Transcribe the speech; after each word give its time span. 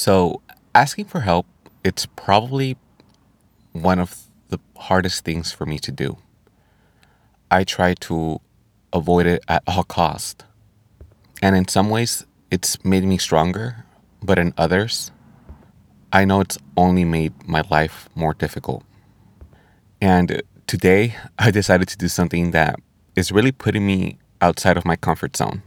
So, 0.00 0.40
asking 0.74 1.12
for 1.12 1.20
help, 1.20 1.44
it's 1.84 2.06
probably 2.06 2.78
one 3.72 3.98
of 3.98 4.22
the 4.48 4.58
hardest 4.88 5.26
things 5.26 5.52
for 5.52 5.66
me 5.66 5.78
to 5.78 5.92
do. 5.92 6.16
I 7.50 7.64
try 7.64 7.92
to 8.08 8.40
avoid 8.94 9.26
it 9.26 9.44
at 9.46 9.62
all 9.66 9.84
cost. 9.84 10.46
And 11.42 11.54
in 11.54 11.68
some 11.68 11.90
ways, 11.90 12.24
it's 12.50 12.82
made 12.82 13.04
me 13.04 13.18
stronger, 13.18 13.84
but 14.22 14.38
in 14.38 14.54
others, 14.56 15.12
I 16.10 16.24
know 16.24 16.40
it's 16.40 16.56
only 16.78 17.04
made 17.04 17.34
my 17.46 17.62
life 17.70 18.08
more 18.14 18.32
difficult. 18.32 18.82
And 20.00 20.40
today, 20.66 21.14
I 21.38 21.50
decided 21.50 21.88
to 21.88 21.98
do 21.98 22.08
something 22.08 22.52
that 22.52 22.76
is 23.16 23.32
really 23.32 23.52
putting 23.52 23.86
me 23.86 24.16
outside 24.40 24.78
of 24.78 24.86
my 24.86 24.96
comfort 24.96 25.36
zone. 25.36 25.62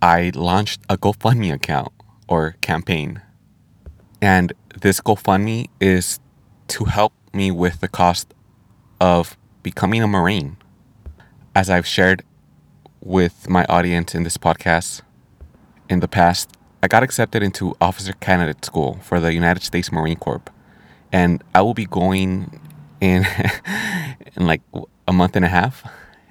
I 0.00 0.30
launched 0.32 0.82
a 0.88 0.96
GoFundMe 0.96 1.52
account 1.52 1.92
or 2.28 2.54
campaign. 2.60 3.20
And 4.22 4.52
this 4.80 5.00
GoFundMe 5.00 5.66
is 5.80 6.20
to 6.68 6.84
help 6.84 7.12
me 7.34 7.50
with 7.50 7.80
the 7.80 7.88
cost 7.88 8.32
of 9.00 9.36
becoming 9.64 10.00
a 10.00 10.06
Marine. 10.06 10.56
As 11.56 11.68
I've 11.68 11.88
shared 11.88 12.22
with 13.00 13.48
my 13.48 13.64
audience 13.64 14.14
in 14.14 14.22
this 14.22 14.38
podcast 14.38 15.02
in 15.88 15.98
the 15.98 16.06
past, 16.06 16.50
I 16.84 16.86
got 16.86 17.02
accepted 17.02 17.42
into 17.42 17.74
officer 17.80 18.12
candidate 18.12 18.64
school 18.64 19.00
for 19.02 19.18
the 19.18 19.34
United 19.34 19.64
States 19.64 19.90
Marine 19.90 20.16
Corps. 20.16 20.42
And 21.10 21.42
I 21.52 21.62
will 21.62 21.74
be 21.74 21.86
going 21.86 22.60
in 23.00 23.26
in 24.36 24.46
like 24.46 24.62
a 25.08 25.12
month 25.12 25.34
and 25.34 25.44
a 25.44 25.48
half. 25.48 25.84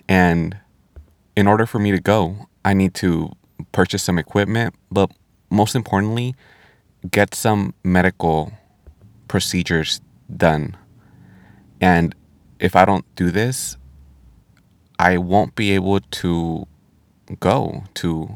And 0.07 0.55
in 1.35 1.45
order 1.45 1.65
for 1.65 1.77
me 1.77 1.91
to 1.91 1.99
go, 1.99 2.47
I 2.63 2.73
need 2.73 2.93
to 2.95 3.33
purchase 3.73 4.01
some 4.01 4.17
equipment, 4.17 4.75
but 4.89 5.11
most 5.49 5.75
importantly, 5.75 6.35
get 7.09 7.33
some 7.33 7.73
medical 7.83 8.51
procedures 9.27 10.01
done. 10.35 10.77
And 11.79 12.13
if 12.59 12.75
I 12.75 12.85
don't 12.85 13.05
do 13.15 13.31
this, 13.31 13.77
I 14.99 15.17
won't 15.17 15.55
be 15.55 15.71
able 15.71 15.99
to 15.99 16.67
go 17.39 17.85
to, 17.95 18.29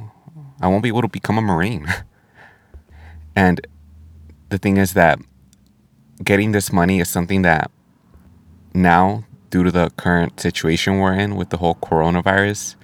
I 0.61 0.67
won't 0.67 0.81
be 0.81 0.89
able 0.89 1.03
to 1.03 1.07
become 1.07 1.37
a 1.37 1.41
Marine. 1.41 1.85
and 3.35 3.65
the 4.49 4.57
thing 4.57 4.77
is 4.77 4.93
that 4.93 5.19
getting 6.23 6.53
this 6.53 6.71
money 6.71 6.99
is 6.99 7.09
something 7.09 7.43
that 7.43 7.69
now, 8.73 9.25
due 9.49 9.63
to 9.63 9.71
the 9.71 9.89
current 9.91 10.39
situation 10.39 10.99
we're 10.99 11.13
in 11.13 11.35
with 11.35 11.49
the 11.49 11.57
whole 11.57 11.75
coronavirus, 11.75 12.75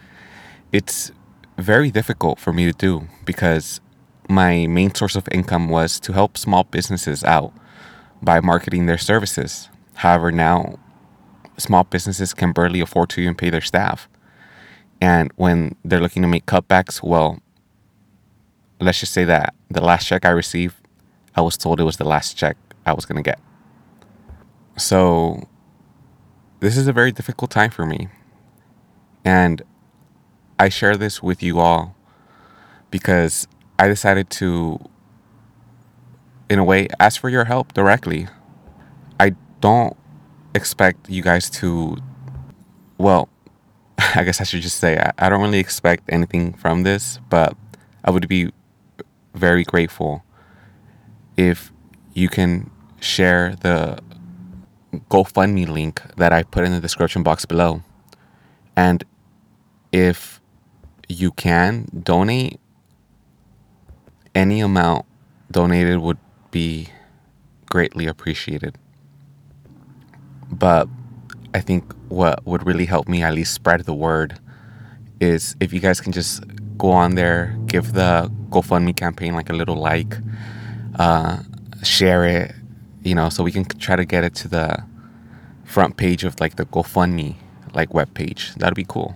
it's 0.71 1.11
very 1.57 1.91
difficult 1.91 2.39
for 2.39 2.53
me 2.53 2.65
to 2.65 2.73
do 2.73 3.07
because 3.25 3.81
my 4.29 4.67
main 4.67 4.93
source 4.93 5.15
of 5.15 5.27
income 5.31 5.69
was 5.69 5.99
to 6.01 6.13
help 6.13 6.37
small 6.37 6.63
businesses 6.63 7.23
out 7.23 7.53
by 8.21 8.39
marketing 8.39 8.85
their 8.85 8.97
services. 8.97 9.69
However, 9.95 10.31
now 10.31 10.79
small 11.57 11.83
businesses 11.83 12.33
can 12.33 12.51
barely 12.51 12.79
afford 12.81 13.09
to 13.11 13.21
even 13.21 13.35
pay 13.35 13.49
their 13.49 13.61
staff. 13.61 14.07
And 15.01 15.31
when 15.35 15.75
they're 15.83 16.01
looking 16.01 16.21
to 16.21 16.27
make 16.27 16.45
cutbacks, 16.45 17.01
well, 17.01 17.39
let's 18.79 18.99
just 18.99 19.13
say 19.13 19.23
that 19.25 19.55
the 19.69 19.81
last 19.81 20.07
check 20.07 20.25
I 20.25 20.29
received, 20.29 20.75
I 21.35 21.41
was 21.41 21.57
told 21.57 21.79
it 21.79 21.83
was 21.83 21.97
the 21.97 22.05
last 22.05 22.37
check 22.37 22.57
I 22.85 22.93
was 22.93 23.05
going 23.05 23.21
to 23.21 23.27
get. 23.27 23.39
So, 24.77 25.47
this 26.59 26.77
is 26.77 26.87
a 26.87 26.93
very 26.93 27.11
difficult 27.11 27.51
time 27.51 27.71
for 27.71 27.85
me. 27.85 28.07
And 29.25 29.61
I 30.59 30.69
share 30.69 30.95
this 30.95 31.21
with 31.23 31.41
you 31.41 31.59
all 31.59 31.95
because 32.91 33.47
I 33.81 33.87
decided 33.87 34.29
to, 34.41 34.77
in 36.51 36.59
a 36.59 36.63
way, 36.63 36.87
ask 36.99 37.19
for 37.19 37.29
your 37.29 37.45
help 37.45 37.73
directly. 37.73 38.27
I 39.19 39.33
don't 39.59 39.97
expect 40.53 41.09
you 41.09 41.23
guys 41.23 41.49
to, 41.49 41.97
well, 42.99 43.27
I 43.97 44.23
guess 44.23 44.39
I 44.39 44.43
should 44.43 44.61
just 44.61 44.77
say, 44.77 44.99
I, 44.99 45.11
I 45.17 45.29
don't 45.29 45.41
really 45.41 45.57
expect 45.57 46.03
anything 46.09 46.53
from 46.53 46.83
this, 46.83 47.19
but 47.27 47.57
I 48.05 48.11
would 48.11 48.27
be 48.27 48.51
very 49.33 49.63
grateful 49.63 50.23
if 51.35 51.73
you 52.13 52.29
can 52.29 52.69
share 52.99 53.55
the 53.61 53.97
GoFundMe 55.09 55.67
link 55.67 56.03
that 56.17 56.31
I 56.31 56.43
put 56.43 56.65
in 56.65 56.71
the 56.71 56.81
description 56.81 57.23
box 57.23 57.45
below. 57.45 57.81
And 58.75 59.03
if 59.91 60.39
you 61.09 61.31
can 61.31 61.87
donate 62.03 62.60
any 64.35 64.61
amount 64.61 65.05
donated 65.51 65.99
would 65.99 66.17
be 66.51 66.87
greatly 67.69 68.07
appreciated. 68.07 68.77
But 70.51 70.87
I 71.53 71.61
think 71.61 71.93
what 72.09 72.45
would 72.45 72.65
really 72.65 72.85
help 72.85 73.07
me 73.07 73.23
at 73.23 73.33
least 73.33 73.53
spread 73.53 73.81
the 73.81 73.93
word 73.93 74.39
is 75.19 75.55
if 75.59 75.71
you 75.71 75.79
guys 75.79 76.01
can 76.01 76.11
just 76.11 76.43
go 76.77 76.91
on 76.91 77.15
there, 77.15 77.55
give 77.67 77.93
the 77.93 78.31
GoFundMe 78.49 78.95
campaign 78.95 79.33
like 79.33 79.49
a 79.49 79.53
little 79.53 79.75
like, 79.75 80.17
uh, 80.97 81.37
share 81.83 82.25
it, 82.25 82.55
you 83.03 83.15
know, 83.15 83.29
so 83.29 83.43
we 83.43 83.51
can 83.51 83.65
try 83.65 83.95
to 83.95 84.05
get 84.05 84.23
it 84.23 84.33
to 84.35 84.47
the 84.47 84.83
front 85.63 85.95
page 85.95 86.23
of 86.23 86.39
like 86.39 86.55
the 86.55 86.65
GoFundMe 86.65 87.35
like 87.73 87.93
web 87.93 88.13
page. 88.13 88.53
That'd 88.55 88.75
be 88.75 88.85
cool. 88.85 89.15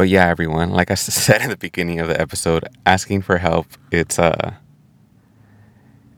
But 0.00 0.08
yeah, 0.08 0.28
everyone, 0.28 0.70
like 0.70 0.90
I 0.90 0.94
said 0.94 1.42
in 1.42 1.50
the 1.50 1.58
beginning 1.58 2.00
of 2.00 2.08
the 2.08 2.18
episode, 2.18 2.66
asking 2.86 3.20
for 3.20 3.36
help, 3.36 3.66
it's 3.90 4.18
uh 4.18 4.54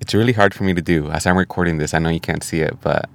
it's 0.01 0.15
really 0.15 0.33
hard 0.33 0.55
for 0.55 0.63
me 0.63 0.73
to 0.73 0.81
do. 0.81 1.11
As 1.11 1.27
I'm 1.27 1.37
recording 1.37 1.79
this, 1.79 1.93
I 1.93 1.99
know 1.99 2.09
you 2.09 2.21
can't 2.21 2.45
see 2.45 2.61
it, 2.61 2.81
but 2.81 3.11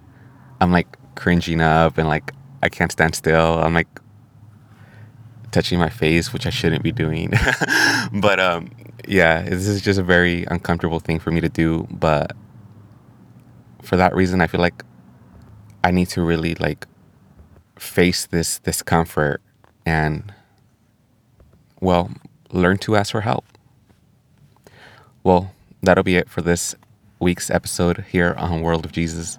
I'm 0.60 0.74
like 0.74 0.98
cringing 1.16 1.62
up 1.62 1.98
and 1.98 2.10
like 2.10 2.34
I 2.62 2.68
can't 2.68 2.92
stand 2.92 3.16
still. 3.16 3.64
I'm 3.64 3.74
like 3.74 3.88
touching 5.54 5.80
my 5.80 5.88
face, 5.88 6.34
which 6.34 6.46
I 6.46 6.50
shouldn't 6.50 6.84
be 6.84 6.92
doing. 6.92 7.32
but 8.12 8.38
um 8.42 8.70
yeah, 9.08 9.44
this 9.44 9.70
is 9.70 9.82
just 9.82 9.98
a 9.98 10.04
very 10.04 10.44
uncomfortable 10.52 11.00
thing 11.00 11.18
for 11.18 11.32
me 11.32 11.40
to 11.40 11.48
do, 11.48 11.88
but 11.90 12.36
for 13.82 13.96
that 13.96 14.14
reason 14.14 14.42
I 14.42 14.48
feel 14.48 14.60
like 14.60 14.84
I 15.82 15.92
need 15.92 16.10
to 16.10 16.22
really 16.22 16.56
like 16.56 16.88
face 17.80 18.26
this 18.26 18.60
discomfort 18.60 19.42
and 19.86 20.34
well, 21.80 22.12
learn 22.52 22.78
to 22.80 22.96
ask 22.96 23.12
for 23.12 23.22
help. 23.22 23.46
Well, 25.24 25.54
that'll 25.82 26.04
be 26.04 26.16
it 26.16 26.30
for 26.30 26.42
this 26.42 26.76
week's 27.20 27.50
episode 27.50 28.06
here 28.10 28.34
on 28.38 28.62
World 28.62 28.86
of 28.86 28.92
Jesus. 28.92 29.38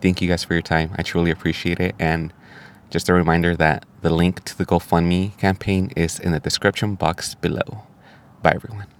Thank 0.00 0.20
you 0.20 0.28
guys 0.28 0.44
for 0.44 0.54
your 0.54 0.62
time. 0.62 0.90
I 0.96 1.02
truly 1.02 1.30
appreciate 1.30 1.80
it. 1.80 1.94
And 1.98 2.32
just 2.90 3.08
a 3.08 3.12
reminder 3.14 3.56
that 3.56 3.84
the 4.02 4.10
link 4.10 4.44
to 4.44 4.56
the 4.56 4.66
GoFundMe 4.66 5.36
campaign 5.38 5.90
is 5.96 6.20
in 6.20 6.32
the 6.32 6.40
description 6.40 6.94
box 6.94 7.34
below. 7.34 7.82
Bye, 8.42 8.52
everyone. 8.54 8.95